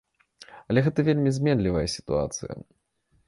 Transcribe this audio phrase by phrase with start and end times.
[0.71, 2.53] Але гэта вельмі зменлівая сітуацыя.